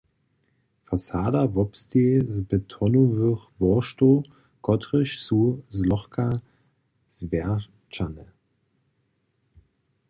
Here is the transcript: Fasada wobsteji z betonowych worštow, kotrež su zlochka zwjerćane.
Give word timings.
Fasada 0.87 1.41
wobsteji 1.55 2.17
z 2.35 2.37
betonowych 2.49 3.39
worštow, 3.59 4.23
kotrež 4.65 5.09
su 5.25 5.41
zlochka 5.75 6.27
zwjerćane. 7.17 8.25